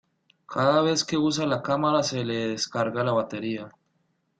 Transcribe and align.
Cada 0.47 0.81
vez 0.81 1.03
que 1.05 1.15
usa 1.15 1.45
la 1.45 1.61
cámara 1.61 2.01
se 2.01 2.25
le 2.25 2.47
descarga 2.47 3.03
la 3.03 3.11
batería. 3.11 3.69